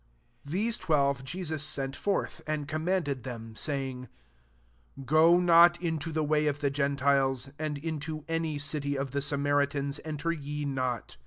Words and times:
5 0.45 0.51
These 0.53 0.77
twelve 0.79 1.23
Jesus 1.23 1.61
sent 1.61 1.95
forth, 1.95 2.41
and 2.47 2.67
commanded 2.67 3.21
them, 3.21 3.55
saying," 3.55 4.07
Go 5.05 5.39
not 5.39 5.79
into 5.79 6.11
the 6.11 6.23
way 6.23 6.47
of 6.47 6.57
the 6.57 6.71
gentiles, 6.71 7.51
and 7.59 7.79
m\,o 7.85 8.25
any 8.27 8.57
city 8.57 8.95
of 8.97 9.11
the 9.11 9.21
Samaritans 9.21 9.99
enter 10.03 10.31
ye 10.31 10.65
not. 10.65 11.17